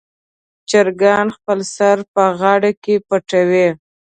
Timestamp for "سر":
1.75-1.97